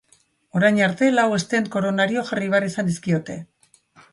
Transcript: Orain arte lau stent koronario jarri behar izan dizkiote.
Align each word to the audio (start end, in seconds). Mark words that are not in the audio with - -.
Orain 0.59 0.79
arte 0.85 1.09
lau 1.17 1.27
stent 1.43 1.69
koronario 1.77 2.25
jarri 2.31 2.51
behar 2.55 2.69
izan 2.71 2.91
dizkiote. 2.91 3.37